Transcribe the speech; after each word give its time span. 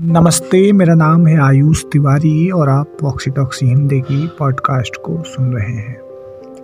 नमस्ते, 0.00 0.72
मेरा 0.72 0.94
नाम 0.94 1.26
है 1.26 1.40
आयुष 1.40 1.84
तिवारी 1.92 2.50
और 2.50 2.68
आप 2.68 2.96
वॉक्सीटॉक्सी 3.02 3.66
हिंदी 3.66 4.00
की 4.00 4.26
पॉडकास्ट 4.38 4.96
को 4.96 5.22
सुन 5.22 5.52
रहे 5.52 5.72
हैं। 5.72 5.96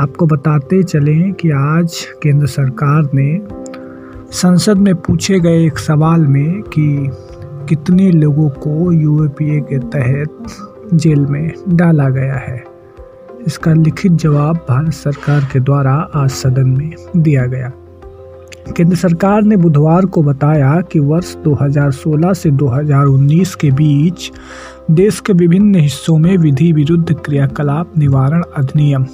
आपको 0.00 0.26
बताते 0.26 0.82
चलें 0.82 1.32
कि 1.32 1.50
आज 1.50 2.06
केंद्र 2.22 2.46
सरकार 2.46 3.08
ने 3.14 3.40
संसद 4.30 4.76
में 4.76 4.94
पूछे 4.94 5.40
गए 5.40 5.66
एक 5.66 5.78
सवाल 5.78 6.20
में 6.20 6.62
कि 6.62 7.10
कितने 7.68 8.10
लोगों 8.10 8.48
को 8.48 8.92
यूएपीए 8.92 9.60
के 9.60 9.78
तहत 9.78 10.46
जेल 10.94 11.20
में 11.20 11.52
डाला 11.68 12.08
गया 12.08 12.34
है। 12.34 12.64
इसका 13.46 13.72
लिखित 13.72 14.12
जवाब 14.12 14.56
भारत 14.56 14.92
सरकार 14.92 15.48
के 15.52 15.60
द्वारा 15.60 15.94
आज 16.14 16.30
सदन 16.30 16.68
में 16.68 16.94
दिया 17.16 17.46
गया। 17.46 17.72
केंद्र 18.72 18.96
सरकार 18.96 19.42
ने 19.42 19.56
बुधवार 19.56 20.04
को 20.04 20.22
बताया 20.22 20.80
कि 20.80 20.98
वर्ष 20.98 21.36
2016 21.36 22.34
से 22.34 22.50
2019 22.50 23.54
के 23.54 23.70
बीच 23.70 24.32
देश 24.90 25.20
के 25.20 25.32
विभिन्न 25.32 25.74
हिस्सों 25.74 26.18
में 26.18 26.36
विधि 26.36 26.72
विरुद्ध 26.72 27.14
क्रियाकलाप 27.14 27.98
निवारण 27.98 28.42
अधिनियम 28.56 29.06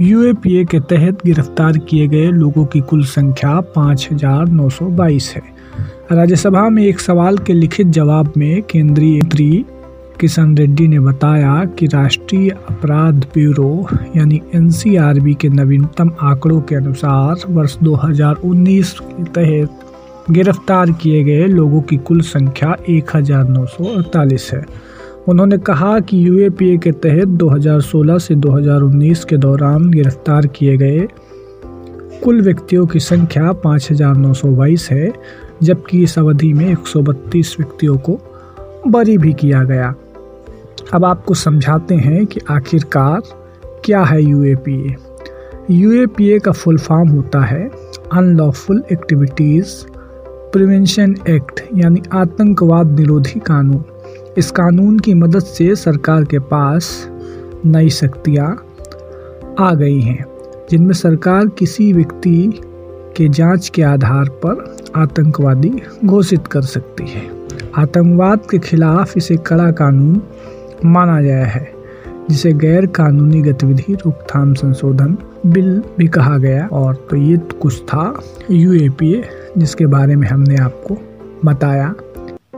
यूएपीए 0.00 0.64
के 0.64 0.80
तहत 0.80 1.18
गिरफ़्तार 1.26 1.78
किए 1.78 2.08
गए 2.08 2.26
लोगों 2.26 2.64
की 2.66 2.80
कुल 2.80 3.04
संख्या 3.04 3.60
5,922 3.78 5.30
है। 5.30 5.42
राज्यसभा 6.12 6.68
में 6.68 6.82
एक 6.84 7.00
सवाल 7.00 7.38
के 7.38 7.52
लिखित 7.52 7.86
जवाब 7.86 8.32
में 8.36 8.62
केंद्रीय 8.62 9.22
मंत्री 9.22 9.64
किशन 10.20 10.56
रेड्डी 10.56 10.86
ने 10.88 10.98
बताया 11.00 11.64
कि 11.78 11.86
राष्ट्रीय 11.86 12.50
अपराध 12.50 13.24
ब्यूरो, 13.34 13.88
यानी 14.16 14.40
एनसीआरबी 14.54 15.34
के 15.34 15.48
नवीनतम 15.48 16.10
आंकड़ों 16.22 16.60
के 16.60 16.74
अनुसार 16.74 17.42
वर्ष 17.48 17.76
2019 17.78 18.92
के 19.00 19.24
तहत 19.26 20.30
गिरफ़्तार 20.30 20.90
किए 20.92 21.22
गए 21.24 21.46
लोगों 21.46 21.80
की 21.80 21.96
कुल 21.98 22.20
संख्या 22.22 22.76
एक 22.88 23.16
हज़ार 23.16 23.48
नौ 23.48 23.64
सौ 23.66 23.84
अड़तालीस 23.86 24.50
है। 24.52 24.64
उन्होंने 25.28 25.58
कहा 25.58 25.98
कि 26.00 26.26
यूएपीए 26.26 26.76
के 26.78 26.92
तहत 26.94 27.28
2016 27.38 28.18
से 28.18 28.34
2019 28.36 29.24
के 29.24 29.36
दौरान 29.36 29.90
गिरफ़्तार 29.90 30.46
किए 30.46 30.76
गए 30.76 31.06
कुल 32.24 32.40
व्यक्तियों 32.42 32.86
की 32.86 33.00
संख्या 33.00 33.52
पाँच 33.64 33.90
हज़ार 33.90 34.16
नौ 34.16 34.32
सौ 34.34 34.48
बाईस 34.52 34.88
है, 34.90 35.12
जबकि 35.62 36.02
इस 36.02 36.18
अवधि 36.18 36.52
में 36.52 36.66
132 36.66 37.54
व्यक्तियों 37.58 37.96
को 37.98 38.18
बरी 38.88 39.16
भी 39.18 39.32
किया 39.34 39.62
गया। 39.64 39.94
अब 40.94 41.04
आपको 41.04 41.34
समझाते 41.34 41.94
हैं 41.94 42.24
कि 42.26 42.40
आखिरकार 42.50 43.22
क्या 43.84 44.02
है 44.02 44.22
यू 44.22 44.42
ए 44.42 46.38
का 46.38 46.52
फुल 46.52 46.78
फॉर्म 46.78 47.08
होता 47.08 47.40
है 47.40 47.68
अनलॉफुल 48.12 48.82
एक्टिविटीज़ 48.92 49.72
प्रिवेंशन 50.52 51.16
एक्ट 51.28 51.60
यानी 51.74 52.02
आतंकवाद 52.12 52.98
निरोधी 53.00 53.40
कानून। 53.40 53.84
इस 54.38 54.50
कानून 54.50 54.98
की 54.98 55.14
मदद 55.14 55.40
से 55.40 55.74
सरकार 55.76 56.24
के 56.24 56.38
पास 56.38 57.08
नई 57.66 57.90
शक्तियाँ 57.90 58.48
आ 59.58 59.72
गई 59.74 60.00
हैं, 60.00 60.24
जिनमें 60.70 60.94
सरकार 60.94 61.46
किसी 61.48 61.92
व्यक्ति 61.92 62.60
के 63.16 63.28
जाँच 63.28 63.68
के 63.68 63.82
आधार 63.82 64.28
पर 64.44 64.76
आतंकवादी 64.96 65.72
घोषित 66.04 66.46
कर 66.46 66.62
सकती 66.62 67.06
है। 67.06 67.30
आतंकवाद 67.78 68.46
के 68.50 68.58
खिलाफ 68.58 69.16
इसे 69.16 69.36
कड़ा 69.36 69.70
कानून 69.70 70.22
माना 70.86 71.20
गया 71.20 71.44
है, 71.44 71.66
जिसे 72.30 72.52
गैर 72.52 72.86
कानूनी 72.86 73.40
गतिविधि 73.42 73.94
रोकथाम 73.94 74.54
संशोधन 74.54 75.16
बिल 75.46 75.82
भी 75.98 76.06
कहा 76.08 76.36
गया। 76.38 76.66
और 76.66 76.94
तो 77.10 77.16
ये 77.16 77.36
कुछ 77.36 77.82
था 77.82 78.12
यूएपीए 78.50 79.22
जिसके 79.58 79.86
बारे 79.86 80.16
में 80.16 80.28
हमने 80.28 80.56
आपको 80.56 80.96
बताया 81.44 81.94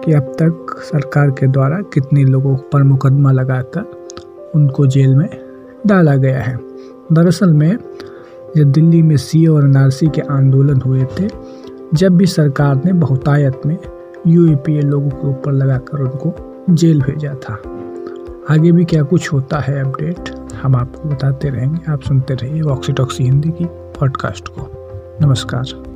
कि 0.04 0.12
अब 0.12 0.32
तक 0.40 0.74
सरकार 0.82 1.30
के 1.30 1.46
द्वारा 1.46 1.80
कितने 1.94 2.24
लोगों 2.24 2.56
पर 2.72 2.82
मुकदमा 2.82 3.32
लगाकर 3.32 4.52
उनको 4.54 4.86
जेल 4.86 5.14
में 5.14 5.28
डाला 5.86 6.14
गया 6.16 6.40
है। 6.40 6.58
दरअसल 7.12 7.52
में 7.52 7.76
जब 8.56 8.72
दिल्ली 8.72 9.02
में 9.02 9.17
सी 9.17 9.46
और 9.46 9.64
एनआरसी 9.64 10.06
के 10.06 10.20
आंदोलन 10.20 10.80
हुए 10.80 11.05
थे, 11.18 11.28
जब 11.94 12.17
भी 12.17 12.27
सरकार 12.27 12.80
ने 12.84 12.92
बहुतायत 12.92 13.61
में 13.67 13.77
यूएपीए 14.27 14.80
लोगों 14.80 15.11
के 15.11 15.28
ऊपर 15.28 15.52
लगाकर 15.52 16.00
उनको 16.00 16.34
जेल 16.70 17.02
भेजा 17.02 17.34
था। 17.34 17.58
आगे 18.51 18.73
भी 18.73 18.85
क्या 18.85 19.03
कुछ 19.03 19.33
होता 19.33 19.59
है 19.59 19.81
अपडेट, 19.85 20.31
हम 20.63 20.77
आपको 20.77 21.09
बताते 21.09 21.48
रहेंगे। 21.48 21.92
आप 21.92 22.03
सुनते 22.03 22.35
रहिए 22.35 22.63
ऑक्सीटॉक्सी 22.63 23.25
हिंदी 23.25 23.48
की 23.48 23.64
पॉडकास्ट 23.69 24.48
को। 24.48 24.70
नमस्कार। 25.27 25.87